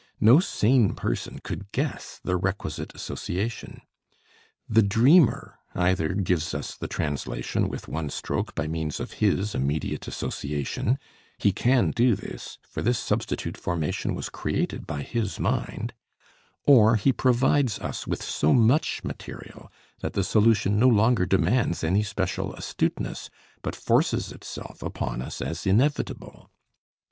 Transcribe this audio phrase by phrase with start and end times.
[0.19, 3.81] No sane person could guess the requisite association.
[4.67, 10.07] The dreamer either gives us the translation with one stroke by means of his immediate
[10.07, 10.97] association
[11.37, 15.93] he can do this, for this substitute formation was created by his mind
[16.63, 22.01] or he provides us with so much material that the solution no longer demands any
[22.01, 23.29] special astuteness
[23.61, 26.49] but forces itself upon us as inevitable.